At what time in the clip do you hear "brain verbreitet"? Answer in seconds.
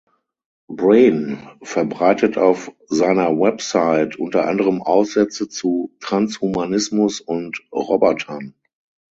0.67-2.35